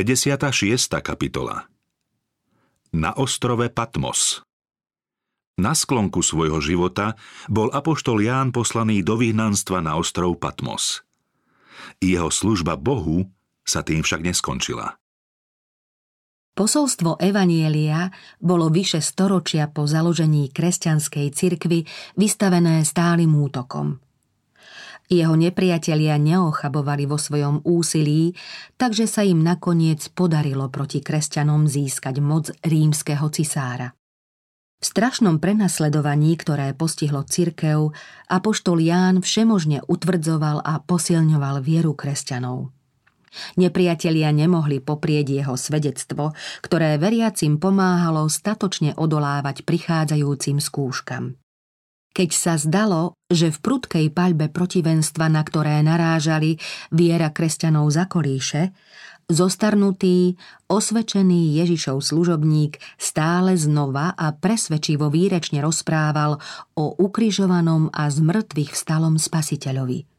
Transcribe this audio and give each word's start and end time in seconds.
56. 0.00 0.96
kapitola 1.04 1.68
Na 2.96 3.12
ostrove 3.20 3.68
Patmos 3.68 4.40
Na 5.60 5.76
sklonku 5.76 6.24
svojho 6.24 6.56
života 6.64 7.20
bol 7.52 7.68
apoštol 7.68 8.24
Ján 8.24 8.48
poslaný 8.48 9.04
do 9.04 9.20
vyhnanstva 9.20 9.84
na 9.84 10.00
ostrov 10.00 10.40
Patmos. 10.40 11.04
Jeho 12.00 12.32
služba 12.32 12.80
Bohu 12.80 13.28
sa 13.60 13.84
tým 13.84 14.00
však 14.00 14.24
neskončila. 14.24 14.96
Posolstvo 16.56 17.20
Evanielia 17.20 18.08
bolo 18.40 18.72
vyše 18.72 19.04
storočia 19.04 19.68
po 19.68 19.84
založení 19.84 20.48
kresťanskej 20.48 21.28
cirkvy 21.28 21.84
vystavené 22.16 22.88
stálym 22.88 23.36
útokom. 23.36 24.00
Jeho 25.10 25.34
nepriatelia 25.34 26.14
neochabovali 26.22 27.10
vo 27.10 27.18
svojom 27.18 27.66
úsilí, 27.66 28.30
takže 28.78 29.10
sa 29.10 29.26
im 29.26 29.42
nakoniec 29.42 30.06
podarilo 30.14 30.70
proti 30.70 31.02
kresťanom 31.02 31.66
získať 31.66 32.22
moc 32.22 32.54
rímskeho 32.62 33.26
cisára. 33.34 33.90
V 34.78 34.84
strašnom 34.86 35.42
prenasledovaní, 35.42 36.38
ktoré 36.38 36.78
postihlo 36.78 37.26
cirkev, 37.26 37.90
apoštol 38.30 38.78
Ján 38.78 39.18
všemožne 39.18 39.82
utvrdzoval 39.90 40.62
a 40.62 40.78
posilňoval 40.78 41.58
vieru 41.58 41.98
kresťanov. 41.98 42.70
Nepriatelia 43.58 44.30
nemohli 44.30 44.78
poprieť 44.78 45.42
jeho 45.42 45.58
svedectvo, 45.58 46.38
ktoré 46.62 47.02
veriacim 47.02 47.58
pomáhalo 47.58 48.30
statočne 48.30 48.94
odolávať 48.94 49.66
prichádzajúcim 49.66 50.62
skúškam. 50.62 51.39
Keď 52.10 52.30
sa 52.34 52.58
zdalo, 52.58 53.14
že 53.30 53.54
v 53.54 53.58
prudkej 53.62 54.06
paľbe 54.10 54.50
protivenstva, 54.50 55.30
na 55.30 55.46
ktoré 55.46 55.78
narážali 55.78 56.58
viera 56.90 57.30
kresťanov 57.30 57.86
za 57.94 58.10
kolíše, 58.10 58.74
zostarnutý, 59.30 60.34
osvečený 60.66 61.54
Ježišov 61.62 62.02
služobník 62.02 62.82
stále 62.98 63.54
znova 63.54 64.10
a 64.18 64.34
presvedčivo 64.34 65.06
výrečne 65.06 65.62
rozprával 65.62 66.42
o 66.74 66.84
ukrižovanom 66.98 67.94
a 67.94 68.10
zmrtvých 68.10 68.74
vstalom 68.74 69.14
spasiteľovi. 69.14 70.10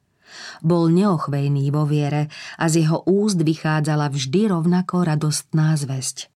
Bol 0.63 0.95
neochvejný 0.95 1.75
vo 1.75 1.83
viere 1.83 2.31
a 2.55 2.71
z 2.71 2.87
jeho 2.87 3.03
úst 3.03 3.43
vychádzala 3.43 4.07
vždy 4.07 4.47
rovnako 4.47 5.03
radostná 5.03 5.75
zväzť. 5.75 6.31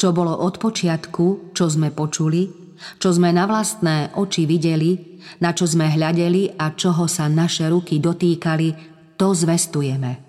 Čo 0.00 0.16
bolo 0.16 0.32
od 0.32 0.56
počiatku, 0.56 1.52
čo 1.52 1.68
sme 1.68 1.92
počuli, 1.92 2.65
čo 2.96 3.08
sme 3.12 3.32
na 3.32 3.48
vlastné 3.48 4.16
oči 4.16 4.44
videli, 4.44 5.20
na 5.42 5.52
čo 5.52 5.66
sme 5.66 5.90
hľadeli 5.90 6.54
a 6.56 6.72
čoho 6.72 7.10
sa 7.10 7.26
naše 7.26 7.66
ruky 7.68 7.98
dotýkali, 7.98 8.68
to 9.16 9.32
zvestujeme. 9.32 10.22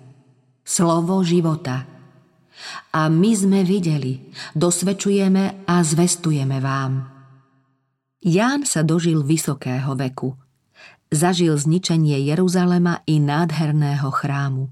Slovo 0.64 1.24
života. 1.24 1.86
A 2.92 3.06
my 3.06 3.32
sme 3.32 3.60
videli, 3.62 4.34
dosvedčujeme 4.52 5.64
a 5.68 5.74
zvestujeme 5.80 6.58
vám. 6.58 6.92
Ján 8.18 8.66
sa 8.66 8.82
dožil 8.82 9.22
vysokého 9.22 9.94
veku– 9.94 10.34
zažil 11.08 11.56
zničenie 11.56 12.20
Jeruzalema 12.28 13.00
i 13.08 13.20
nádherného 13.20 14.08
chrámu. 14.12 14.68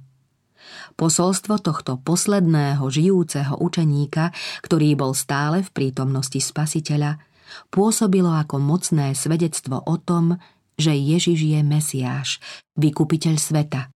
Posolstvo 0.96 1.60
tohto 1.60 2.00
posledného 2.00 2.80
žijúceho 2.88 3.60
učeníka, 3.60 4.32
ktorý 4.64 4.96
bol 4.96 5.12
stále 5.12 5.60
v 5.60 5.70
prítomnosti 5.72 6.40
spasiteľa, 6.40 7.20
pôsobilo 7.70 8.30
ako 8.32 8.62
mocné 8.62 9.16
svedectvo 9.16 9.82
o 9.84 9.96
tom, 9.98 10.38
že 10.76 10.92
Ježiš 10.92 11.40
je 11.40 11.60
Mesiáš, 11.64 12.28
vykupiteľ 12.76 13.34
sveta. 13.40 13.88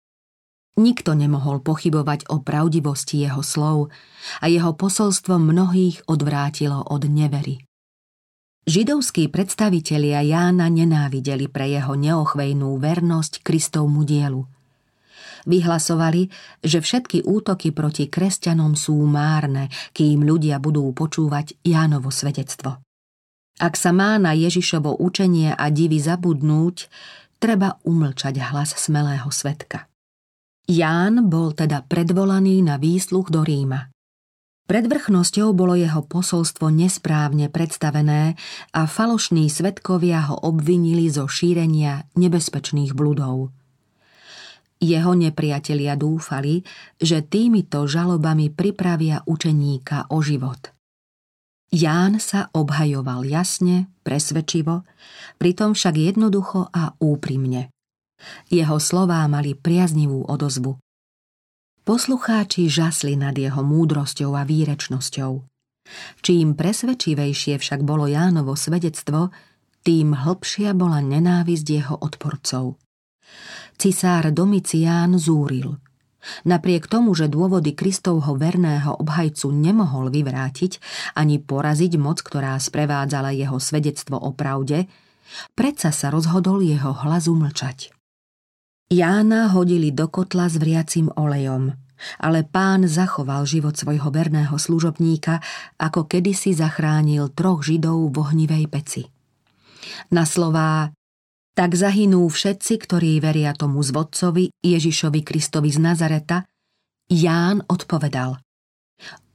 Nikto 0.81 1.12
nemohol 1.12 1.61
pochybovať 1.61 2.33
o 2.33 2.41
pravdivosti 2.41 3.20
jeho 3.20 3.45
slov 3.45 3.92
a 4.41 4.48
jeho 4.48 4.73
posolstvo 4.73 5.37
mnohých 5.37 6.09
odvrátilo 6.09 6.81
od 6.89 7.05
nevery. 7.05 7.61
Židovskí 8.65 9.29
predstavitelia 9.29 10.23
Jána 10.23 10.70
nenávideli 10.70 11.48
pre 11.51 11.69
jeho 11.69 11.97
neochvejnú 11.97 12.77
vernosť 12.80 13.45
Kristovmu 13.45 14.07
dielu. 14.07 14.47
Vyhlasovali, 15.48 16.29
že 16.61 16.85
všetky 16.85 17.24
útoky 17.24 17.73
proti 17.73 18.13
kresťanom 18.13 18.77
sú 18.77 19.01
márne, 19.08 19.73
kým 19.97 20.24
ľudia 20.24 20.61
budú 20.61 20.92
počúvať 20.92 21.57
Jánovo 21.64 22.13
svedectvo. 22.13 22.80
Ak 23.61 23.77
sa 23.77 23.93
má 23.93 24.17
na 24.17 24.33
Ježišovo 24.33 24.97
učenie 24.97 25.53
a 25.53 25.69
divy 25.69 26.01
zabudnúť, 26.01 26.89
treba 27.37 27.77
umlčať 27.85 28.41
hlas 28.41 28.73
smelého 28.73 29.29
svetka. 29.29 29.85
Ján 30.65 31.29
bol 31.29 31.53
teda 31.53 31.85
predvolaný 31.85 32.65
na 32.65 32.81
výsluch 32.81 33.29
do 33.29 33.45
Ríma. 33.45 33.93
Pred 34.65 34.87
vrchnosťou 34.87 35.53
bolo 35.53 35.77
jeho 35.77 36.01
posolstvo 36.01 36.73
nesprávne 36.73 37.53
predstavené 37.53 38.39
a 38.73 38.87
falošní 38.89 39.51
svetkovia 39.53 40.31
ho 40.33 40.41
obvinili 40.41 41.11
zo 41.13 41.29
šírenia 41.29 42.09
nebezpečných 42.17 42.97
bludov. 42.97 43.53
Jeho 44.81 45.13
nepriatelia 45.13 46.01
dúfali, 46.01 46.65
že 46.97 47.21
týmito 47.21 47.85
žalobami 47.85 48.48
pripravia 48.48 49.21
učeníka 49.29 50.09
o 50.15 50.25
život. 50.25 50.80
Ján 51.70 52.19
sa 52.19 52.51
obhajoval 52.51 53.23
jasne, 53.31 53.86
presvedčivo, 54.03 54.83
pritom 55.39 55.79
však 55.79 55.95
jednoducho 55.95 56.67
a 56.67 56.98
úprimne. 56.98 57.70
Jeho 58.51 58.83
slová 58.83 59.23
mali 59.31 59.55
priaznivú 59.55 60.27
odozvu. 60.27 60.83
Poslucháči 61.86 62.67
žasli 62.67 63.14
nad 63.14 63.39
jeho 63.39 63.63
múdrosťou 63.63 64.35
a 64.35 64.42
výrečnosťou. 64.42 65.47
Čím 66.27 66.59
presvedčivejšie 66.59 67.63
však 67.63 67.86
bolo 67.86 68.11
Jánovo 68.11 68.59
svedectvo, 68.59 69.30
tým 69.86 70.13
hlbšia 70.13 70.75
bola 70.75 70.98
nenávisť 71.01 71.67
jeho 71.70 71.97
odporcov. 72.03 72.83
Cisár 73.79 74.35
Domicián 74.35 75.17
zúril. 75.17 75.79
Napriek 76.45 76.86
tomu, 76.86 77.17
že 77.17 77.33
dôvody 77.33 77.73
Kristovho 77.73 78.36
verného 78.36 78.97
obhajcu 79.01 79.48
nemohol 79.53 80.13
vyvrátiť 80.13 80.81
ani 81.17 81.41
poraziť 81.41 81.97
moc, 81.97 82.20
ktorá 82.20 82.57
sprevádzala 82.61 83.33
jeho 83.33 83.57
svedectvo 83.57 84.20
o 84.20 84.30
pravde, 84.36 84.85
predsa 85.57 85.91
sa 85.95 86.13
rozhodol 86.13 86.61
jeho 86.61 86.92
hlas 86.92 87.30
umlčať. 87.30 87.95
Jána 88.91 89.55
hodili 89.55 89.95
do 89.95 90.11
kotla 90.11 90.51
s 90.51 90.59
vriacim 90.59 91.14
olejom, 91.14 91.70
ale 92.19 92.42
pán 92.42 92.91
zachoval 92.91 93.47
život 93.47 93.79
svojho 93.79 94.11
verného 94.11 94.57
služobníka, 94.59 95.39
ako 95.79 96.11
kedysi 96.11 96.57
zachránil 96.57 97.30
troch 97.30 97.63
židov 97.63 98.11
v 98.11 98.17
ohnivej 98.19 98.64
peci. 98.67 99.03
Na 100.11 100.27
slová 100.27 100.91
tak 101.55 101.74
zahynú 101.74 102.27
všetci, 102.27 102.72
ktorí 102.86 103.18
veria 103.20 103.52
tomu 103.52 103.83
zvodcovi 103.83 104.50
Ježišovi 104.62 105.20
Kristovi 105.24 105.70
z 105.70 105.78
Nazareta, 105.83 106.46
Ján 107.11 107.66
odpovedal 107.66 108.38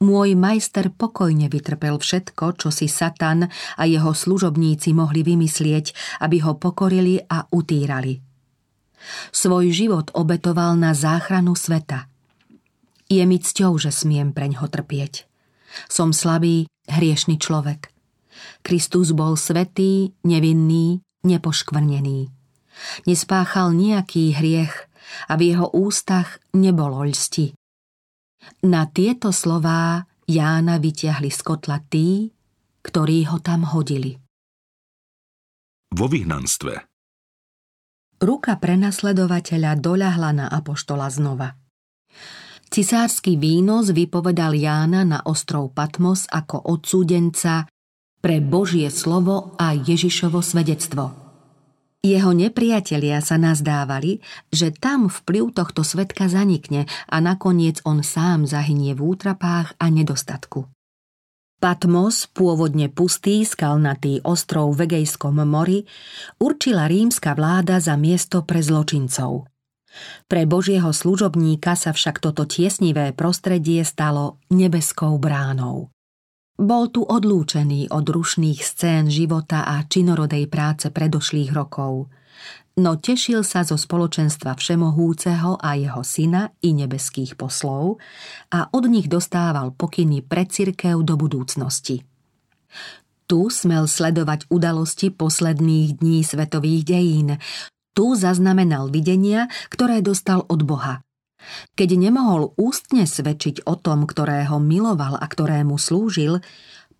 Môj 0.00 0.38
majster 0.38 0.94
pokojne 0.94 1.50
vytrpel 1.50 1.98
všetko, 1.98 2.54
čo 2.56 2.70
si 2.70 2.86
Satan 2.86 3.50
a 3.50 3.82
jeho 3.82 4.14
služobníci 4.14 4.94
mohli 4.94 5.26
vymyslieť, 5.26 6.18
aby 6.22 6.40
ho 6.46 6.54
pokorili 6.56 7.18
a 7.20 7.44
utírali– 7.50 8.22
Svoj 9.30 9.70
život 9.70 10.10
obetoval 10.14 10.74
na 10.78 10.92
záchranu 10.96 11.54
sveta. 11.54 12.10
Je 13.06 13.22
mi 13.22 13.38
cťou, 13.38 13.78
že 13.78 13.94
smiem 13.94 14.34
preň 14.34 14.58
ho 14.62 14.66
trpieť. 14.66 15.30
Som 15.86 16.10
slabý, 16.10 16.66
hriešný 16.90 17.38
človek. 17.38 17.92
Kristus 18.66 19.14
bol 19.14 19.38
svetý, 19.38 20.10
nevinný, 20.26 21.05
nepoškvrnený. 21.26 22.30
Nespáchal 23.10 23.74
nejaký 23.74 24.36
hriech 24.36 24.74
a 25.26 25.34
v 25.34 25.54
jeho 25.54 25.68
ústach 25.74 26.38
nebolo 26.54 27.02
lsti. 27.06 27.52
Na 28.66 28.86
tieto 28.86 29.34
slová 29.34 30.06
Jána 30.26 30.78
vyťahli 30.82 31.30
z 31.30 31.40
kotla 31.42 31.82
tí, 31.86 32.30
ktorí 32.82 33.26
ho 33.30 33.38
tam 33.42 33.66
hodili. 33.66 34.18
Vo 35.94 36.06
vyhnanstve 36.10 36.96
Ruka 38.16 38.56
prenasledovateľa 38.56 39.76
doľahla 39.76 40.30
na 40.32 40.46
apoštola 40.48 41.12
znova. 41.12 41.52
Cisársky 42.66 43.38
výnos 43.38 43.94
vypovedal 43.94 44.56
Jána 44.58 45.06
na 45.06 45.22
ostrov 45.22 45.70
Patmos 45.70 46.26
ako 46.26 46.74
odsúdenca 46.74 47.68
pre 48.26 48.42
Božie 48.42 48.90
slovo 48.90 49.54
a 49.54 49.70
Ježišovo 49.70 50.42
svedectvo. 50.42 51.14
Jeho 52.02 52.34
nepriatelia 52.34 53.22
sa 53.22 53.38
nazdávali, 53.38 54.18
že 54.50 54.74
tam 54.74 55.06
vplyv 55.06 55.54
tohto 55.54 55.86
svetka 55.86 56.26
zanikne 56.26 56.90
a 57.06 57.22
nakoniec 57.22 57.78
on 57.86 58.02
sám 58.02 58.50
zahynie 58.50 58.98
v 58.98 59.14
útrapách 59.14 59.78
a 59.78 59.86
nedostatku. 59.94 60.66
Patmos, 61.62 62.26
pôvodne 62.34 62.90
pustý 62.90 63.46
skalnatý 63.46 64.18
ostrov 64.26 64.74
v 64.74 64.90
Egejskom 64.90 65.46
mori, 65.46 65.86
určila 66.42 66.90
rímska 66.90 67.30
vláda 67.38 67.78
za 67.78 67.94
miesto 67.94 68.42
pre 68.42 68.58
zločincov. 68.58 69.46
Pre 70.26 70.42
Božieho 70.50 70.90
služobníka 70.90 71.78
sa 71.78 71.94
však 71.94 72.18
toto 72.18 72.42
tiesnivé 72.42 73.14
prostredie 73.14 73.86
stalo 73.86 74.42
nebeskou 74.50 75.14
bránou. 75.14 75.94
Bol 76.56 76.88
tu 76.88 77.04
odlúčený 77.04 77.92
od 77.92 78.08
rušných 78.08 78.64
scén 78.64 79.12
života 79.12 79.68
a 79.68 79.84
činorodej 79.84 80.48
práce 80.48 80.88
predošlých 80.88 81.52
rokov, 81.52 82.08
no 82.80 82.96
tešil 82.96 83.44
sa 83.44 83.60
zo 83.60 83.76
spoločenstva 83.76 84.56
Všemohúceho 84.56 85.60
a 85.60 85.76
jeho 85.76 86.00
syna 86.00 86.56
i 86.64 86.72
nebeských 86.72 87.36
poslov 87.36 88.00
a 88.48 88.72
od 88.72 88.84
nich 88.88 89.04
dostával 89.04 89.76
pokyny 89.76 90.24
pre 90.24 90.48
cirkev 90.48 91.04
do 91.04 91.20
budúcnosti. 91.20 92.08
Tu 93.28 93.40
smel 93.52 93.84
sledovať 93.84 94.48
udalosti 94.48 95.12
posledných 95.12 96.00
dní 96.00 96.24
svetových 96.24 96.82
dejín, 96.88 97.28
tu 97.92 98.16
zaznamenal 98.16 98.88
videnia, 98.88 99.48
ktoré 99.68 100.00
dostal 100.00 100.40
od 100.48 100.64
Boha– 100.64 101.00
keď 101.78 101.98
nemohol 101.98 102.54
ústne 102.56 103.04
svedčiť 103.04 103.66
o 103.66 103.74
tom, 103.78 104.04
ktorého 104.04 104.58
miloval 104.62 105.18
a 105.18 105.26
ktorému 105.26 105.76
slúžil, 105.76 106.44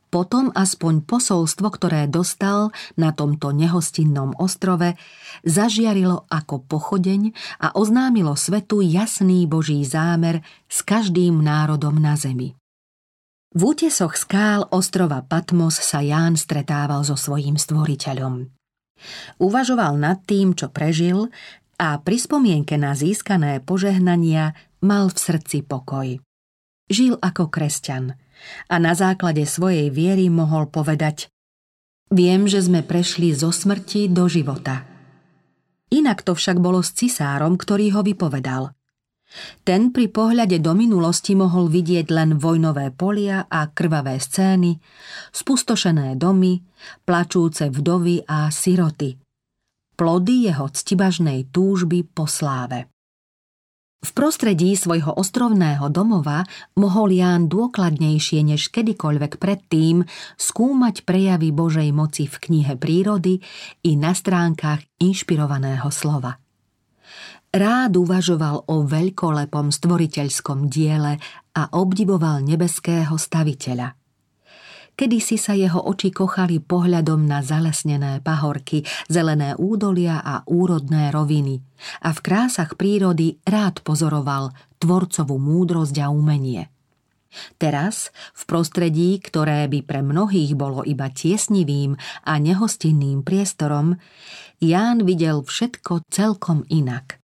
potom 0.06 0.54
aspoň 0.54 1.02
posolstvo, 1.04 1.66
ktoré 1.66 2.06
dostal 2.06 2.70
na 2.94 3.10
tomto 3.10 3.50
nehostinnom 3.50 4.38
ostrove, 4.38 4.94
zažiarilo 5.42 6.24
ako 6.30 6.62
pochodeň 6.64 7.34
a 7.60 7.74
oznámilo 7.74 8.38
svetu 8.38 8.80
jasný 8.80 9.44
Boží 9.44 9.82
zámer 9.82 10.46
s 10.70 10.80
každým 10.86 11.42
národom 11.42 11.98
na 11.98 12.14
zemi. 12.14 12.54
V 13.56 13.72
útesoch 13.72 14.20
skál 14.20 14.68
ostrova 14.68 15.24
Patmos 15.24 15.80
sa 15.80 16.04
Ján 16.04 16.36
stretával 16.36 17.02
so 17.08 17.16
svojím 17.16 17.56
stvoriteľom. 17.56 18.52
Uvažoval 19.40 20.00
nad 20.00 20.24
tým, 20.24 20.56
čo 20.56 20.72
prežil 20.72 21.28
a 21.76 22.00
pri 22.00 22.16
spomienke 22.16 22.80
na 22.80 22.96
získané 22.96 23.60
požehnania 23.60 24.56
mal 24.80 25.12
v 25.12 25.18
srdci 25.18 25.60
pokoj. 25.64 26.16
Žil 26.88 27.20
ako 27.20 27.52
kresťan 27.52 28.16
a 28.70 28.76
na 28.80 28.96
základe 28.96 29.44
svojej 29.44 29.92
viery 29.92 30.32
mohol 30.32 30.68
povedať 30.68 31.28
Viem, 32.06 32.46
že 32.46 32.62
sme 32.62 32.86
prešli 32.86 33.34
zo 33.34 33.50
smrti 33.50 34.06
do 34.06 34.30
života. 34.30 34.86
Inak 35.90 36.22
to 36.22 36.38
však 36.38 36.62
bolo 36.62 36.78
s 36.78 36.94
cisárom, 36.94 37.58
ktorý 37.58 37.98
ho 37.98 38.06
vypovedal. 38.06 38.70
Ten 39.66 39.90
pri 39.90 40.06
pohľade 40.06 40.62
do 40.62 40.70
minulosti 40.78 41.34
mohol 41.34 41.66
vidieť 41.66 42.06
len 42.14 42.38
vojnové 42.38 42.94
polia 42.94 43.50
a 43.50 43.66
krvavé 43.74 44.22
scény, 44.22 44.78
spustošené 45.34 46.14
domy, 46.14 46.62
plačúce 47.02 47.66
vdovy 47.74 48.22
a 48.22 48.54
siroty– 48.54 49.18
plody 49.96 50.52
jeho 50.52 50.68
ctibažnej 50.68 51.48
túžby 51.50 52.04
po 52.04 52.28
sláve. 52.28 52.92
V 54.06 54.14
prostredí 54.14 54.76
svojho 54.78 55.18
ostrovného 55.18 55.90
domova 55.90 56.46
mohol 56.78 57.10
Ján 57.10 57.50
dôkladnejšie 57.50 58.44
než 58.46 58.70
kedykoľvek 58.70 59.42
predtým 59.42 60.06
skúmať 60.38 61.02
prejavy 61.02 61.50
Božej 61.50 61.90
moci 61.90 62.30
v 62.30 62.36
knihe 62.38 62.78
prírody 62.78 63.42
i 63.82 63.98
na 63.98 64.14
stránkach 64.14 64.84
inšpirovaného 65.02 65.90
slova. 65.90 66.38
Rád 67.50 67.98
uvažoval 67.98 68.68
o 68.68 68.84
veľkolepom 68.84 69.74
stvoriteľskom 69.74 70.70
diele 70.70 71.18
a 71.56 71.62
obdivoval 71.74 72.44
nebeského 72.46 73.16
staviteľa– 73.16 73.90
Kedy 74.96 75.20
si 75.20 75.36
sa 75.36 75.52
jeho 75.52 75.76
oči 75.76 76.08
kochali 76.08 76.56
pohľadom 76.56 77.28
na 77.28 77.44
zalesnené 77.44 78.24
pahorky, 78.24 78.80
zelené 79.12 79.52
údolia 79.60 80.24
a 80.24 80.40
úrodné 80.48 81.12
roviny 81.12 81.60
a 82.00 82.16
v 82.16 82.20
krásach 82.24 82.80
prírody 82.80 83.36
rád 83.44 83.84
pozoroval 83.84 84.56
tvorcovú 84.80 85.36
múdrosť 85.36 86.00
a 86.00 86.08
umenie. 86.08 86.72
Teraz, 87.60 88.08
v 88.32 88.42
prostredí, 88.48 89.20
ktoré 89.20 89.68
by 89.68 89.84
pre 89.84 90.00
mnohých 90.00 90.56
bolo 90.56 90.80
iba 90.80 91.12
tiesnivým 91.12 92.00
a 92.24 92.32
nehostinným 92.40 93.20
priestorom, 93.20 94.00
Ján 94.64 95.04
videl 95.04 95.44
všetko 95.44 96.08
celkom 96.08 96.64
inak. 96.72 97.20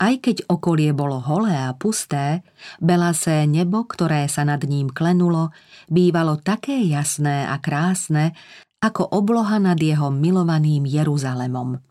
Aj 0.00 0.16
keď 0.16 0.48
okolie 0.48 0.96
bolo 0.96 1.20
holé 1.20 1.52
a 1.52 1.76
pusté, 1.76 2.40
belasé 2.80 3.44
nebo, 3.44 3.84
ktoré 3.84 4.24
sa 4.32 4.48
nad 4.48 4.64
ním 4.64 4.88
klenulo, 4.88 5.52
bývalo 5.92 6.40
také 6.40 6.80
jasné 6.88 7.44
a 7.44 7.60
krásne, 7.60 8.32
ako 8.80 9.12
obloha 9.12 9.60
nad 9.60 9.76
jeho 9.76 10.08
milovaným 10.08 10.88
Jeruzalemom. 10.88 11.84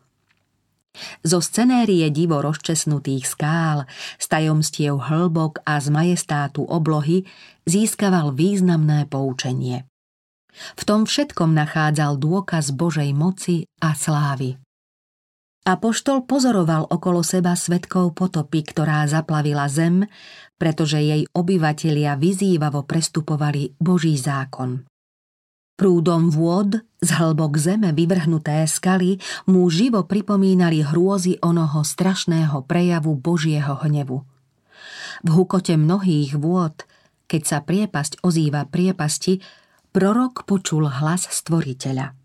Zo 1.22 1.38
scenérie 1.38 2.10
divo 2.10 2.42
rozčesnutých 2.42 3.30
skál, 3.30 3.86
z 4.18 4.26
tajomstiev 4.26 4.98
hĺbok 4.98 5.62
a 5.62 5.78
z 5.78 5.94
majestátu 5.94 6.66
oblohy 6.66 7.22
získaval 7.62 8.34
významné 8.34 9.06
poučenie. 9.06 9.86
V 10.50 10.82
tom 10.82 11.06
všetkom 11.06 11.54
nachádzal 11.54 12.18
dôkaz 12.18 12.74
Božej 12.74 13.14
moci 13.14 13.70
a 13.78 13.94
slávy. 13.94 14.58
Apoštol 15.60 16.24
pozoroval 16.24 16.88
okolo 16.88 17.20
seba 17.20 17.52
svetkov 17.52 18.16
potopy, 18.16 18.64
ktorá 18.64 19.04
zaplavila 19.04 19.68
zem, 19.68 20.08
pretože 20.56 20.96
jej 20.96 21.28
obyvatelia 21.36 22.16
vyzývavo 22.16 22.88
prestupovali 22.88 23.76
Boží 23.76 24.16
zákon. 24.16 24.88
Prúdom 25.76 26.32
vôd 26.32 26.80
z 27.00 27.10
hlbok 27.12 27.56
zeme 27.60 27.92
vyvrhnuté 27.92 28.64
skaly 28.68 29.20
mu 29.48 29.68
živo 29.68 30.04
pripomínali 30.04 30.84
hrôzy 30.84 31.40
onoho 31.40 31.84
strašného 31.84 32.64
prejavu 32.64 33.16
Božieho 33.16 33.80
hnevu. 33.84 34.24
V 35.24 35.28
hukote 35.28 35.76
mnohých 35.76 36.40
vôd, 36.40 36.84
keď 37.28 37.42
sa 37.44 37.58
priepasť 37.60 38.24
ozýva 38.24 38.64
priepasti, 38.64 39.40
prorok 39.92 40.44
počul 40.48 40.88
hlas 40.88 41.28
stvoriteľa– 41.28 42.16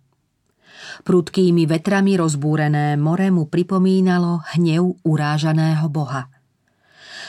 Prudkými 1.04 1.68
vetrami 1.69 2.18
rozbúrené 2.18 2.95
more 2.95 3.30
mu 3.31 3.48
pripomínalo 3.48 4.45
hnev 4.56 5.00
urážaného 5.04 5.88
boha. 5.92 6.30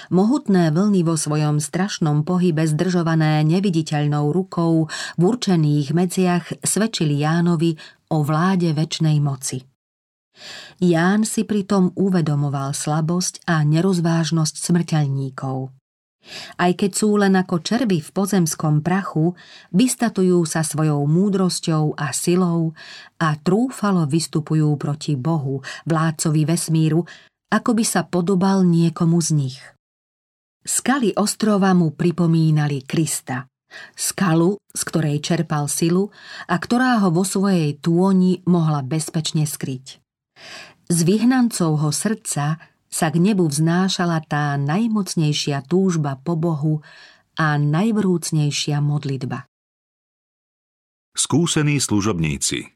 Mohutné 0.06 0.70
vlny 0.70 1.02
vo 1.02 1.18
svojom 1.18 1.58
strašnom 1.58 2.22
pohybe 2.22 2.62
zdržované 2.62 3.42
neviditeľnou 3.42 4.30
rukou 4.30 4.86
v 5.18 5.22
určených 5.22 5.90
medziach 5.90 6.62
svedčili 6.62 7.26
Jánovi 7.26 7.74
o 8.14 8.22
vláde 8.22 8.70
väčšnej 8.70 9.18
moci. 9.18 9.66
Ján 10.78 11.24
si 11.24 11.48
pritom 11.48 11.96
uvedomoval 11.96 12.76
slabosť 12.76 13.48
a 13.48 13.64
nerozvážnosť 13.64 14.54
smrteľníkov. 14.60 15.72
Aj 16.58 16.72
keď 16.74 16.90
sú 16.92 17.16
len 17.18 17.34
ako 17.38 17.62
červy 17.62 18.02
v 18.02 18.10
pozemskom 18.10 18.82
prachu, 18.82 19.34
vystatujú 19.70 20.42
sa 20.44 20.66
svojou 20.66 21.06
múdrosťou 21.06 21.94
a 21.94 22.10
silou 22.10 22.74
a 23.22 23.34
trúfalo 23.38 24.04
vystupujú 24.04 24.74
proti 24.76 25.14
Bohu, 25.14 25.62
vládcovi 25.86 26.42
vesmíru, 26.44 27.06
ako 27.50 27.70
by 27.78 27.84
sa 27.86 28.02
podobal 28.04 28.66
niekomu 28.66 29.22
z 29.22 29.30
nich. 29.34 29.58
Skaly 30.66 31.14
ostrova 31.14 31.70
mu 31.78 31.94
pripomínali 31.94 32.82
Krista, 32.82 33.46
skalu, 33.94 34.58
z 34.74 34.82
ktorej 34.82 35.22
čerpal 35.22 35.70
silu 35.70 36.10
a 36.50 36.58
ktorá 36.58 36.98
ho 37.06 37.14
vo 37.14 37.22
svojej 37.22 37.78
tôni 37.78 38.42
mohla 38.50 38.82
bezpečne 38.82 39.46
skryť. 39.46 40.02
Z 40.90 40.98
vyhnancovho 41.02 41.90
srdca 41.94 42.58
sa 42.96 43.12
k 43.12 43.20
nebu 43.20 43.44
vznášala 43.44 44.24
tá 44.24 44.56
najmocnejšia 44.56 45.68
túžba 45.68 46.16
po 46.16 46.32
Bohu 46.32 46.80
a 47.36 47.60
najvrúcnejšia 47.60 48.80
modlitba. 48.80 49.44
Skúsení 51.12 51.76
služobníci 51.76 52.72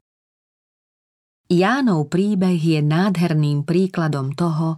Jánov 1.49 2.13
príbeh 2.13 2.61
je 2.61 2.79
nádherným 2.85 3.65
príkladom 3.65 4.37
toho, 4.37 4.77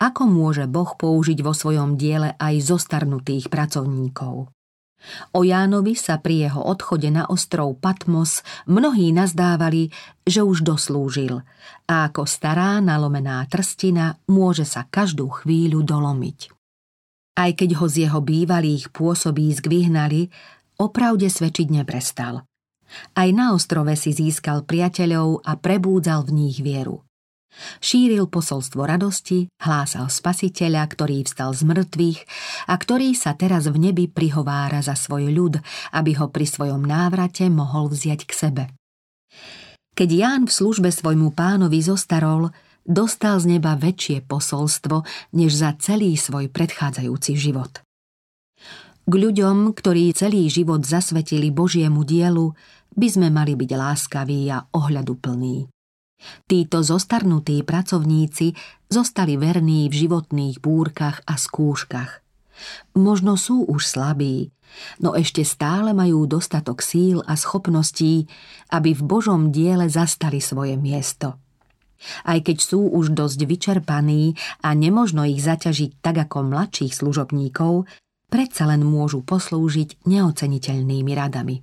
ako 0.00 0.22
môže 0.24 0.64
Boh 0.64 0.88
použiť 0.96 1.44
vo 1.44 1.52
svojom 1.52 2.00
diele 2.00 2.32
aj 2.40 2.64
zostarnutých 2.64 3.52
pracovníkov. 3.52 4.48
O 5.32 5.46
Jánovi 5.46 5.94
sa 5.94 6.18
pri 6.18 6.50
jeho 6.50 6.60
odchode 6.60 7.08
na 7.08 7.24
ostrov 7.30 7.78
Patmos 7.78 8.42
mnohí 8.66 9.14
nazdávali, 9.14 9.94
že 10.26 10.42
už 10.42 10.66
doslúžil 10.66 11.40
a 11.88 11.94
ako 12.10 12.28
stará 12.28 12.82
nalomená 12.82 13.46
trstina 13.48 14.20
môže 14.28 14.68
sa 14.68 14.84
každú 14.84 15.30
chvíľu 15.42 15.80
dolomiť. 15.86 16.52
Aj 17.38 17.50
keď 17.54 17.78
ho 17.78 17.86
z 17.86 18.10
jeho 18.10 18.20
bývalých 18.20 18.90
pôsobísk 18.90 19.70
vyhnali, 19.70 20.28
opravde 20.76 21.30
svedčiť 21.30 21.70
neprestal. 21.70 22.42
Aj 23.14 23.28
na 23.30 23.54
ostrove 23.54 23.92
si 23.94 24.10
získal 24.10 24.66
priateľov 24.66 25.46
a 25.46 25.54
prebúdzal 25.54 26.26
v 26.26 26.34
nich 26.34 26.58
vieru. 26.58 27.07
Šíril 27.82 28.30
posolstvo 28.30 28.86
radosti, 28.86 29.50
hlásal 29.58 30.12
spasiteľa, 30.12 30.84
ktorý 30.88 31.26
vstal 31.26 31.56
z 31.56 31.66
mŕtvych 31.66 32.20
a 32.70 32.74
ktorý 32.76 33.16
sa 33.16 33.34
teraz 33.34 33.66
v 33.66 33.90
nebi 33.90 34.04
prihovára 34.06 34.84
za 34.84 34.94
svoj 34.94 35.32
ľud, 35.32 35.54
aby 35.96 36.14
ho 36.20 36.30
pri 36.30 36.46
svojom 36.46 36.84
návrate 36.84 37.48
mohol 37.50 37.90
vziať 37.90 38.20
k 38.28 38.32
sebe. 38.32 38.64
Keď 39.98 40.08
Ján 40.14 40.42
v 40.46 40.54
službe 40.54 40.94
svojmu 40.94 41.34
pánovi 41.34 41.82
zostarol, 41.82 42.54
dostal 42.86 43.42
z 43.42 43.58
neba 43.58 43.74
väčšie 43.74 44.22
posolstvo, 44.22 45.02
než 45.34 45.58
za 45.58 45.74
celý 45.82 46.14
svoj 46.14 46.46
predchádzajúci 46.54 47.34
život. 47.34 47.82
K 49.08 49.12
ľuďom, 49.16 49.72
ktorí 49.72 50.12
celý 50.12 50.46
život 50.52 50.84
zasvetili 50.84 51.48
Božiemu 51.48 52.04
dielu, 52.04 52.52
by 52.92 53.08
sme 53.08 53.28
mali 53.32 53.56
byť 53.56 53.70
láskaví 53.72 54.46
a 54.52 54.68
ohľaduplní. 54.68 55.77
Títo 56.50 56.82
zostarnutí 56.82 57.62
pracovníci 57.62 58.56
zostali 58.90 59.38
verní 59.38 59.86
v 59.86 59.94
životných 60.06 60.58
búrkach 60.58 61.22
a 61.28 61.38
skúškach. 61.38 62.24
Možno 62.98 63.38
sú 63.38 63.62
už 63.70 63.86
slabí, 63.86 64.50
no 64.98 65.14
ešte 65.14 65.46
stále 65.46 65.94
majú 65.94 66.26
dostatok 66.26 66.82
síl 66.82 67.22
a 67.22 67.38
schopností, 67.38 68.26
aby 68.74 68.98
v 68.98 69.02
Božom 69.06 69.54
diele 69.54 69.86
zastali 69.86 70.42
svoje 70.42 70.74
miesto. 70.74 71.38
Aj 72.22 72.38
keď 72.38 72.58
sú 72.62 72.90
už 72.94 73.14
dosť 73.14 73.40
vyčerpaní 73.46 74.38
a 74.62 74.74
nemožno 74.74 75.26
ich 75.26 75.42
zaťažiť 75.42 75.98
tak 75.98 76.30
ako 76.30 76.46
mladších 76.46 76.94
služobníkov, 76.94 77.90
predsa 78.30 78.70
len 78.70 78.86
môžu 78.86 79.22
poslúžiť 79.26 80.06
neoceniteľnými 80.06 81.12
radami. 81.14 81.62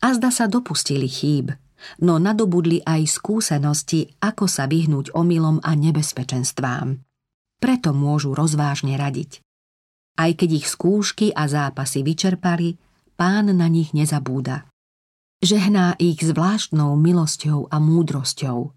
A 0.00 0.16
zda 0.16 0.32
sa 0.32 0.44
dopustili 0.48 1.08
chýb, 1.08 1.56
no 2.02 2.16
nadobudli 2.16 2.80
aj 2.84 3.08
skúsenosti, 3.08 4.16
ako 4.20 4.48
sa 4.48 4.66
vyhnúť 4.66 5.12
omylom 5.12 5.60
a 5.60 5.76
nebezpečenstvám. 5.76 7.00
Preto 7.60 7.92
môžu 7.92 8.32
rozvážne 8.32 8.96
radiť. 8.96 9.44
Aj 10.16 10.32
keď 10.32 10.64
ich 10.64 10.66
skúšky 10.68 11.32
a 11.32 11.44
zápasy 11.48 12.00
vyčerpali, 12.00 12.76
pán 13.20 13.52
na 13.52 13.68
nich 13.68 13.92
nezabúda. 13.92 14.68
Žehná 15.40 15.96
ich 15.96 16.20
zvláštnou 16.20 16.96
milosťou 16.96 17.68
a 17.72 17.76
múdrosťou. 17.80 18.76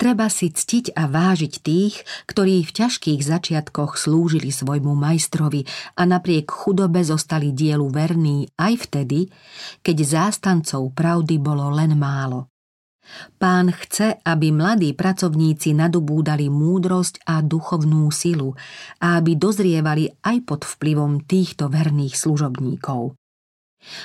Treba 0.00 0.32
si 0.32 0.48
ctiť 0.48 0.96
a 0.96 1.04
vážiť 1.12 1.60
tých, 1.60 2.00
ktorí 2.24 2.64
v 2.64 2.72
ťažkých 2.72 3.20
začiatkoch 3.20 4.00
slúžili 4.00 4.48
svojmu 4.48 4.96
majstrovi 4.96 5.68
a 6.00 6.08
napriek 6.08 6.48
chudobe 6.48 7.04
zostali 7.04 7.52
dielu 7.52 7.84
verní 7.84 8.48
aj 8.56 8.88
vtedy, 8.88 9.28
keď 9.84 9.96
zástancov 10.00 10.96
pravdy 10.96 11.36
bolo 11.36 11.68
len 11.68 12.00
málo. 12.00 12.48
Pán 13.36 13.76
chce, 13.76 14.24
aby 14.24 14.48
mladí 14.48 14.96
pracovníci 14.96 15.76
nadobúdali 15.76 16.48
múdrosť 16.48 17.20
a 17.28 17.44
duchovnú 17.44 18.08
silu 18.08 18.56
a 19.04 19.20
aby 19.20 19.36
dozrievali 19.36 20.08
aj 20.24 20.36
pod 20.48 20.64
vplyvom 20.64 21.28
týchto 21.28 21.68
verných 21.68 22.16
služobníkov. 22.16 23.19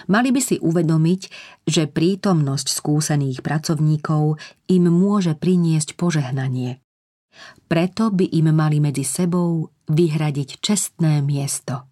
Mali 0.08 0.32
by 0.32 0.42
si 0.42 0.56
uvedomiť, 0.60 1.22
že 1.68 1.92
prítomnosť 1.92 2.68
skúsených 2.72 3.44
pracovníkov 3.44 4.40
im 4.72 4.84
môže 4.88 5.36
priniesť 5.36 6.00
požehnanie. 6.00 6.80
Preto 7.68 8.14
by 8.16 8.26
im 8.32 8.56
mali 8.56 8.80
medzi 8.80 9.04
sebou 9.04 9.68
vyhradiť 9.92 10.64
čestné 10.64 11.20
miesto. 11.20 11.92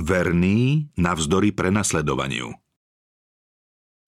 Verný 0.00 0.88
navzdory 0.96 1.52
prenasledovaniu. 1.52 2.56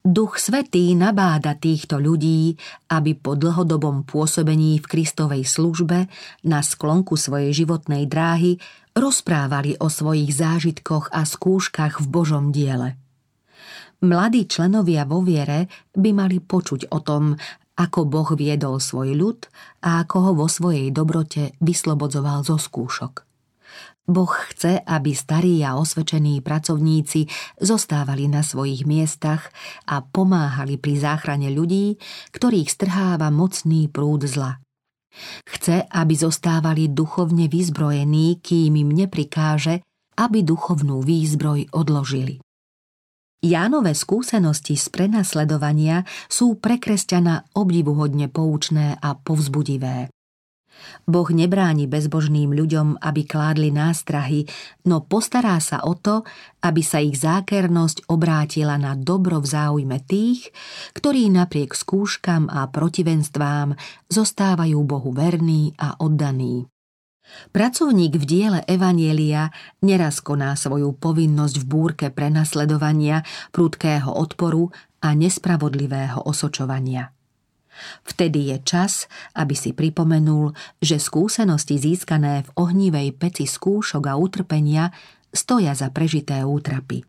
Duch 0.02 0.42
Svetý 0.42 0.98
nabáda 0.98 1.54
týchto 1.54 2.02
ľudí, 2.02 2.58
aby 2.90 3.14
po 3.14 3.38
dlhodobom 3.38 4.02
pôsobení 4.02 4.82
v 4.82 4.86
Kristovej 4.90 5.46
službe 5.46 6.10
na 6.42 6.58
sklonku 6.58 7.14
svojej 7.14 7.54
životnej 7.54 8.10
dráhy 8.10 8.58
rozprávali 8.92 9.76
o 9.80 9.88
svojich 9.88 10.32
zážitkoch 10.32 11.12
a 11.12 11.24
skúškach 11.24 12.00
v 12.00 12.06
Božom 12.08 12.52
diele. 12.52 12.96
Mladí 14.02 14.50
členovia 14.50 15.06
vo 15.06 15.22
viere 15.22 15.70
by 15.94 16.10
mali 16.10 16.42
počuť 16.42 16.90
o 16.90 16.98
tom, 17.02 17.38
ako 17.78 18.04
Boh 18.04 18.30
viedol 18.34 18.82
svoj 18.82 19.14
ľud 19.14 19.38
a 19.80 20.02
ako 20.02 20.16
ho 20.18 20.32
vo 20.44 20.46
svojej 20.50 20.90
dobrote 20.90 21.54
vyslobodzoval 21.62 22.42
zo 22.42 22.58
skúšok. 22.58 23.26
Boh 24.02 24.34
chce, 24.50 24.82
aby 24.82 25.14
starí 25.14 25.62
a 25.62 25.78
osvedčení 25.78 26.42
pracovníci 26.42 27.30
zostávali 27.62 28.26
na 28.26 28.42
svojich 28.42 28.82
miestach 28.82 29.54
a 29.86 30.02
pomáhali 30.02 30.74
pri 30.74 30.98
záchrane 30.98 31.54
ľudí, 31.54 32.02
ktorých 32.34 32.66
strháva 32.66 33.30
mocný 33.30 33.86
prúd 33.86 34.26
zla. 34.26 34.61
Chce, 35.44 35.84
aby 35.88 36.14
zostávali 36.16 36.88
duchovne 36.88 37.46
vyzbrojení, 37.48 38.40
kým 38.40 38.76
im 38.76 38.90
neprikáže, 38.92 39.84
aby 40.16 40.44
duchovnú 40.44 41.00
výzbroj 41.04 41.72
odložili. 41.72 42.40
Jánové 43.42 43.98
skúsenosti 43.98 44.78
z 44.78 44.86
prenasledovania 44.94 46.06
sú 46.30 46.62
pre 46.62 46.78
kresťana 46.78 47.58
obdivuhodne 47.58 48.30
poučné 48.30 48.94
a 49.02 49.18
povzbudivé. 49.18 50.14
Boh 51.06 51.28
nebráni 51.30 51.90
bezbožným 51.90 52.54
ľuďom, 52.54 53.02
aby 53.02 53.22
kládli 53.26 53.74
nástrahy, 53.74 54.46
no 54.86 55.02
postará 55.02 55.58
sa 55.58 55.82
o 55.82 55.94
to, 55.98 56.22
aby 56.62 56.82
sa 56.82 57.02
ich 57.02 57.18
zákernosť 57.18 58.06
obrátila 58.10 58.78
na 58.78 58.94
dobro 58.94 59.42
v 59.42 59.46
záujme 59.46 59.98
tých, 60.04 60.50
ktorí 60.94 61.30
napriek 61.30 61.74
skúškam 61.74 62.46
a 62.50 62.70
protivenstvám 62.70 63.74
zostávajú 64.10 64.78
Bohu 64.86 65.10
verní 65.10 65.74
a 65.78 65.98
oddaní. 65.98 66.66
Pracovník 67.54 68.18
v 68.18 68.24
diele 68.26 68.60
Evanielia 68.66 69.48
neraz 69.80 70.20
koná 70.20 70.58
svoju 70.58 70.92
povinnosť 70.98 71.56
v 71.62 71.64
búrke 71.64 72.06
prenasledovania, 72.10 73.24
prudkého 73.54 74.10
odporu 74.10 74.68
a 75.00 75.14
nespravodlivého 75.16 76.22
osočovania. 76.28 77.14
Vtedy 78.04 78.52
je 78.52 78.56
čas, 78.62 79.08
aby 79.32 79.56
si 79.56 79.72
pripomenul, 79.72 80.52
že 80.78 81.00
skúsenosti 81.00 81.80
získané 81.80 82.44
v 82.44 82.50
ohnívej 82.56 83.16
peci 83.16 83.48
skúšok 83.48 84.04
a 84.06 84.14
utrpenia 84.16 84.92
stoja 85.32 85.72
za 85.72 85.88
prežité 85.88 86.44
útrapy. 86.44 87.02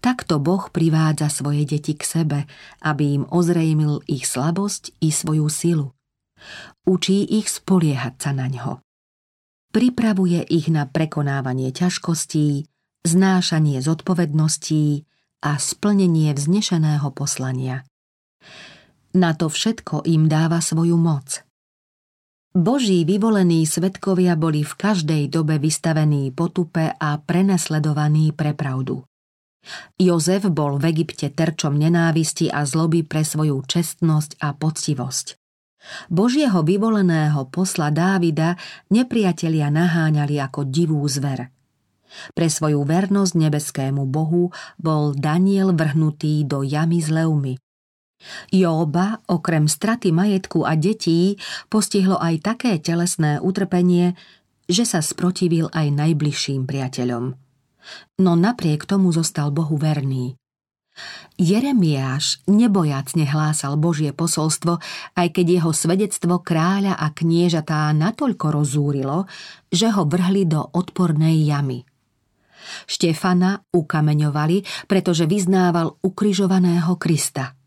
Takto 0.00 0.40
Boh 0.40 0.72
privádza 0.72 1.28
svoje 1.28 1.68
deti 1.68 1.92
k 1.92 2.02
sebe, 2.02 2.38
aby 2.80 3.20
im 3.20 3.24
ozrejmil 3.28 4.00
ich 4.08 4.24
slabosť 4.24 4.96
i 5.04 5.12
svoju 5.12 5.46
silu. 5.52 5.88
Učí 6.88 7.20
ich 7.28 7.52
spoliehať 7.52 8.14
sa 8.16 8.32
na 8.32 8.48
ňo. 8.48 8.80
Pripravuje 9.70 10.42
ich 10.48 10.72
na 10.72 10.88
prekonávanie 10.88 11.70
ťažkostí, 11.70 12.66
znášanie 13.04 13.84
zodpovedností 13.84 15.04
a 15.44 15.60
splnenie 15.60 16.32
vznešeného 16.32 17.12
poslania. 17.12 17.84
Na 19.10 19.34
to 19.34 19.50
všetko 19.50 20.06
im 20.06 20.30
dáva 20.30 20.62
svoju 20.62 20.94
moc. 20.94 21.42
Boží 22.50 23.06
vyvolení 23.06 23.62
svetkovia 23.62 24.34
boli 24.34 24.66
v 24.66 24.74
každej 24.74 25.30
dobe 25.30 25.62
vystavení 25.62 26.34
potupe 26.34 26.90
a 26.98 27.14
prenasledovaní 27.22 28.34
pre 28.34 28.58
pravdu. 28.58 29.06
Jozef 29.94 30.50
bol 30.50 30.80
v 30.82 30.90
Egypte 30.90 31.30
terčom 31.30 31.78
nenávisti 31.78 32.50
a 32.50 32.66
zloby 32.66 33.06
pre 33.06 33.22
svoju 33.22 33.62
čestnosť 33.62 34.42
a 34.42 34.56
poctivosť. 34.56 35.38
Božieho 36.10 36.60
vyvoleného 36.66 37.48
posla 37.48 37.94
Dávida 37.94 38.58
nepriatelia 38.90 39.70
naháňali 39.70 40.36
ako 40.42 40.66
divú 40.66 41.00
zver. 41.06 41.54
Pre 42.34 42.48
svoju 42.50 42.82
vernosť 42.82 43.32
nebeskému 43.38 44.10
Bohu 44.10 44.50
bol 44.74 45.14
Daniel 45.14 45.70
vrhnutý 45.70 46.42
do 46.44 46.66
jamy 46.66 46.98
s 46.98 47.08
levmi. 47.08 47.54
Jóba, 48.52 49.24
okrem 49.32 49.64
straty 49.64 50.12
majetku 50.12 50.68
a 50.68 50.76
detí, 50.76 51.40
postihlo 51.72 52.20
aj 52.20 52.44
také 52.44 52.76
telesné 52.76 53.40
utrpenie, 53.40 54.12
že 54.68 54.84
sa 54.84 55.00
sprotivil 55.00 55.72
aj 55.72 55.88
najbližším 55.88 56.68
priateľom. 56.68 57.34
No 58.20 58.32
napriek 58.36 58.84
tomu 58.84 59.10
zostal 59.10 59.48
Bohu 59.50 59.74
verný. 59.80 60.36
Jeremiáš 61.40 62.44
nebojacne 62.44 63.24
hlásal 63.24 63.80
Božie 63.80 64.12
posolstvo, 64.12 64.76
aj 65.16 65.28
keď 65.32 65.46
jeho 65.56 65.72
svedectvo 65.72 66.44
kráľa 66.44 67.00
a 67.00 67.08
kniežatá 67.08 67.88
natoľko 67.96 68.46
rozúrilo, 68.52 69.24
že 69.72 69.88
ho 69.88 70.04
vrhli 70.04 70.44
do 70.44 70.60
odpornej 70.60 71.40
jamy. 71.48 71.88
Štefana 72.84 73.64
ukameňovali, 73.72 74.84
pretože 74.84 75.24
vyznával 75.24 75.96
ukrižovaného 76.04 76.92
Krista– 77.00 77.56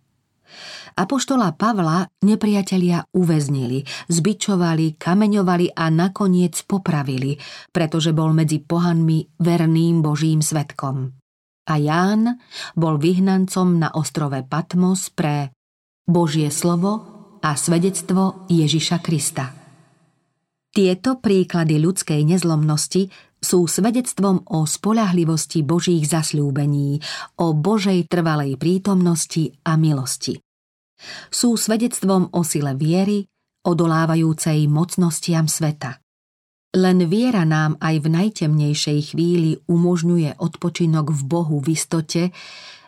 Apoštola 0.93 1.57
Pavla 1.57 2.05
nepriatelia 2.21 3.05
uväznili, 3.13 3.81
zbičovali, 4.09 4.99
kameňovali 4.99 5.73
a 5.73 5.89
nakoniec 5.89 6.61
popravili, 6.69 7.37
pretože 7.73 8.13
bol 8.13 8.31
medzi 8.31 8.61
pohanmi 8.61 9.41
verným 9.41 10.05
Božím 10.05 10.45
svetkom. 10.45 11.13
A 11.63 11.73
Ján 11.79 12.37
bol 12.75 12.99
vyhnancom 12.99 13.79
na 13.79 13.89
ostrove 13.95 14.43
Patmos 14.43 15.09
pre 15.09 15.55
Božie 16.03 16.51
slovo 16.51 16.91
a 17.39 17.55
svedectvo 17.55 18.47
Ježiša 18.51 18.97
Krista. 18.99 19.55
Tieto 20.73 21.21
príklady 21.21 21.77
ľudskej 21.77 22.25
nezlomnosti 22.25 23.07
sú 23.43 23.67
svedectvom 23.67 24.47
o 24.55 24.63
spolahlivosti 24.63 25.67
Božích 25.67 26.07
zasľúbení, 26.07 27.03
o 27.43 27.51
Božej 27.51 28.07
trvalej 28.07 28.55
prítomnosti 28.55 29.51
a 29.67 29.75
milosti. 29.75 30.39
Sú 31.27 31.59
svedectvom 31.59 32.31
o 32.31 32.41
sile 32.47 32.79
viery, 32.79 33.27
odolávajúcej 33.67 34.71
mocnostiam 34.71 35.51
sveta. 35.51 35.99
Len 36.73 37.05
viera 37.05 37.45
nám 37.45 37.77
aj 37.77 37.95
v 38.01 38.07
najtemnejšej 38.09 38.99
chvíli 39.13 39.59
umožňuje 39.69 40.41
odpočinok 40.41 41.13
v 41.13 41.21
Bohu 41.27 41.57
v 41.61 41.77
istote, 41.77 42.33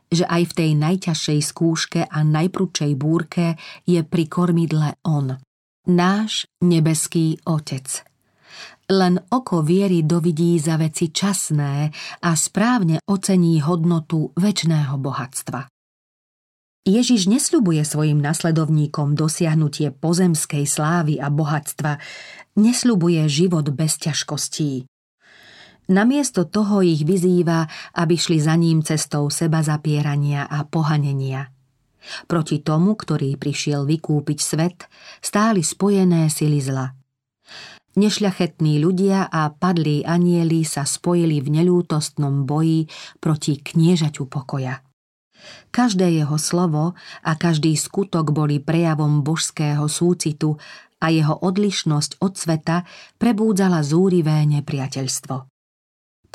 že 0.09 0.25
aj 0.25 0.41
v 0.49 0.55
tej 0.57 0.71
najťažšej 0.79 1.39
skúške 1.43 2.01
a 2.07 2.19
najprudšej 2.23 2.91
búrke 2.97 3.59
je 3.85 4.01
pri 4.01 4.23
kormidle 4.25 4.97
On, 5.05 5.37
náš 5.85 6.49
nebeský 6.65 7.37
Otec. 7.45 8.14
Len 8.85 9.17
oko 9.17 9.65
viery 9.65 10.05
dovidí 10.05 10.61
za 10.61 10.77
veci 10.77 11.09
časné 11.09 11.89
a 12.21 12.31
správne 12.37 13.01
ocení 13.09 13.57
hodnotu 13.65 14.29
väčšného 14.37 14.93
bohatstva. 15.01 15.65
Ježiš 16.85 17.25
nesľubuje 17.25 17.81
svojim 17.81 18.21
nasledovníkom 18.21 19.17
dosiahnutie 19.17 19.89
pozemskej 19.89 20.69
slávy 20.69 21.17
a 21.17 21.33
bohatstva, 21.33 21.97
nesľubuje 22.61 23.25
život 23.25 23.65
bez 23.73 23.97
ťažkostí. 23.97 24.85
Namiesto 25.89 26.45
toho 26.45 26.85
ich 26.85 27.01
vyzýva, 27.01 27.65
aby 27.97 28.13
šli 28.13 28.37
za 28.37 28.53
ním 28.53 28.85
cestou 28.85 29.33
seba 29.33 29.65
zapierania 29.65 30.45
a 30.45 30.61
pohanenia. 30.61 31.49
Proti 32.29 32.61
tomu, 32.61 32.93
ktorý 32.93 33.33
prišiel 33.33 33.89
vykúpiť 33.89 34.37
svet, 34.37 34.85
stáli 35.25 35.65
spojené 35.65 36.29
sily 36.29 36.61
zla. 36.61 36.93
Nešľachetní 37.95 38.83
ľudia 38.83 39.31
a 39.31 39.47
padlí 39.55 40.03
anieli 40.03 40.67
sa 40.67 40.83
spojili 40.83 41.39
v 41.39 41.63
nelútostnom 41.63 42.43
boji 42.43 42.91
proti 43.23 43.55
kniežaťu 43.63 44.27
pokoja. 44.27 44.83
Každé 45.71 46.11
jeho 46.19 46.35
slovo 46.35 46.99
a 47.23 47.31
každý 47.39 47.71
skutok 47.79 48.35
boli 48.35 48.59
prejavom 48.59 49.23
božského 49.23 49.87
súcitu 49.87 50.59
a 50.99 51.07
jeho 51.07 51.39
odlišnosť 51.39 52.19
od 52.19 52.33
sveta 52.35 52.83
prebúdzala 53.15 53.79
zúrivé 53.79 54.43
nepriateľstvo. 54.43 55.47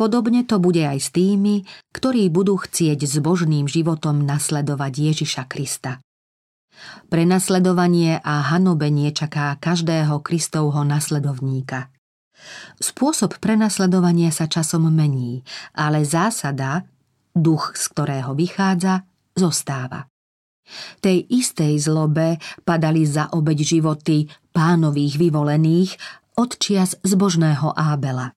Podobne 0.00 0.48
to 0.48 0.56
bude 0.56 0.80
aj 0.80 0.96
s 0.96 1.08
tými, 1.12 1.68
ktorí 1.92 2.32
budú 2.32 2.56
chcieť 2.56 3.04
s 3.04 3.20
božným 3.20 3.68
životom 3.68 4.24
nasledovať 4.24 5.12
Ježiša 5.12 5.44
Krista. 5.44 6.00
Prenasledovanie 7.10 8.22
a 8.22 8.54
hanobenie 8.54 9.10
čaká 9.10 9.56
každého 9.58 10.22
Kristovho 10.22 10.86
nasledovníka. 10.86 11.90
Spôsob 12.80 13.36
prenasledovania 13.36 14.32
sa 14.32 14.48
časom 14.48 14.88
mení, 14.88 15.44
ale 15.76 16.06
zásada, 16.08 16.88
duch, 17.36 17.76
z 17.76 17.84
ktorého 17.92 18.32
vychádza, 18.32 19.04
zostáva. 19.36 20.08
Tej 21.02 21.26
istej 21.26 21.82
zlobe 21.82 22.38
padali 22.62 23.02
za 23.02 23.34
obeď 23.34 23.58
životy 23.66 24.30
pánových 24.54 25.18
vyvolených 25.18 25.90
od 26.38 26.50
čias 26.56 26.94
zbožného 27.02 27.74
Ábela. 27.74 28.32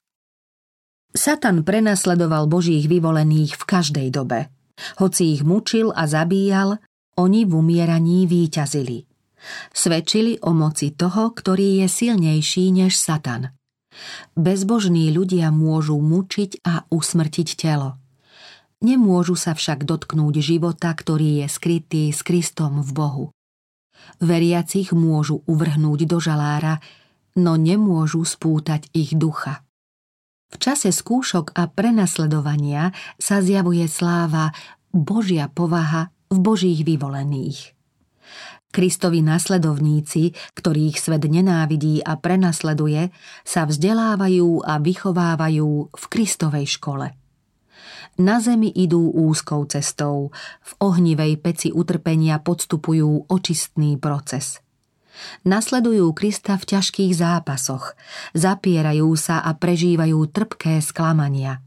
Satan 1.14 1.62
prenasledoval 1.62 2.50
božích 2.50 2.90
vyvolených 2.90 3.54
v 3.54 3.64
každej 3.70 4.08
dobe. 4.10 4.50
Hoci 4.98 5.38
ich 5.38 5.46
mučil 5.46 5.94
a 5.94 6.10
zabíjal, 6.10 6.82
oni 7.18 7.46
v 7.46 7.52
umieraní 7.54 8.26
výťazili. 8.26 9.06
Svedčili 9.76 10.40
o 10.40 10.56
moci 10.56 10.96
toho, 10.96 11.36
ktorý 11.36 11.84
je 11.84 11.88
silnejší 11.92 12.72
než 12.72 12.96
Satan. 12.96 13.52
Bezbožní 14.34 15.14
ľudia 15.14 15.54
môžu 15.54 16.00
mučiť 16.00 16.66
a 16.66 16.88
usmrtiť 16.90 17.50
telo. 17.60 18.00
Nemôžu 18.84 19.40
sa 19.40 19.56
však 19.56 19.88
dotknúť 19.88 20.44
života, 20.44 20.92
ktorý 20.92 21.44
je 21.44 21.48
skrytý 21.48 22.04
s 22.12 22.20
Kristom 22.26 22.84
v 22.84 22.92
Bohu. 22.92 23.26
Veriacich 24.20 24.92
môžu 24.92 25.40
uvrhnúť 25.48 26.04
do 26.04 26.18
žalára, 26.20 26.84
no 27.40 27.56
nemôžu 27.56 28.28
spútať 28.28 28.92
ich 28.92 29.16
ducha. 29.16 29.64
V 30.52 30.62
čase 30.62 30.94
skúšok 30.94 31.56
a 31.58 31.66
prenasledovania 31.66 32.94
sa 33.18 33.42
zjavuje 33.42 33.90
sláva 33.90 34.54
Božia 34.94 35.50
povaha 35.50 36.14
v 36.34 36.40
Božích 36.42 36.82
vyvolených. 36.82 37.78
Kristovi 38.74 39.22
nasledovníci, 39.22 40.34
ktorých 40.58 40.98
svet 40.98 41.30
nenávidí 41.30 42.02
a 42.02 42.18
prenasleduje, 42.18 43.14
sa 43.46 43.70
vzdelávajú 43.70 44.66
a 44.66 44.82
vychovávajú 44.82 45.94
v 45.94 46.04
Kristovej 46.10 46.66
škole 46.82 47.14
na 48.18 48.38
zemi 48.38 48.70
idú 48.70 49.10
úzkou 49.10 49.66
cestou, 49.66 50.30
v 50.62 50.72
ohnivej 50.78 51.42
peci 51.42 51.70
utrpenia 51.74 52.38
podstupujú 52.38 53.30
očistný 53.30 53.98
proces. 53.98 54.62
Nasledujú 55.46 56.10
Krista 56.14 56.58
v 56.58 56.78
ťažkých 56.78 57.14
zápasoch, 57.14 57.94
zapierajú 58.34 59.14
sa 59.18 59.42
a 59.42 59.54
prežívajú 59.54 60.20
trpké 60.30 60.82
sklamania. 60.82 61.62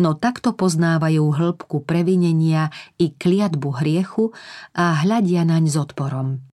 No 0.00 0.16
takto 0.16 0.56
poznávajú 0.56 1.24
hĺbku 1.24 1.84
previnenia 1.84 2.72
i 2.96 3.12
kliatbu 3.12 3.68
hriechu 3.80 4.32
a 4.74 5.04
hľadia 5.04 5.44
naň 5.44 5.64
s 5.68 5.76
odporom. 5.76 6.48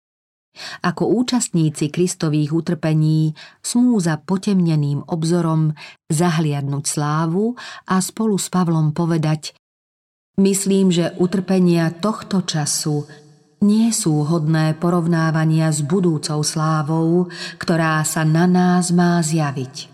Ako 0.85 1.09
účastníci 1.09 1.89
Kristových 1.89 2.53
utrpení 2.53 3.33
smú 3.65 3.97
za 3.97 4.21
potemneným 4.21 5.09
obzorom 5.09 5.73
zahliadnúť 6.13 6.85
slávu 6.85 7.57
a 7.89 7.97
spolu 8.05 8.37
s 8.37 8.53
Pavlom 8.53 8.93
povedať 8.93 9.57
Myslím, 10.41 10.89
že 10.89 11.13
utrpenia 11.21 11.93
tohto 11.93 12.41
času 12.41 13.05
nie 13.63 13.93
sú 13.95 14.25
hodné 14.25 14.75
porovnávania 14.75 15.69
s 15.69 15.85
budúcou 15.85 16.41
slávou, 16.41 17.29
ktorá 17.61 18.01
sa 18.03 18.25
na 18.25 18.49
nás 18.49 18.91
má 18.91 19.21
zjaviť. 19.21 19.92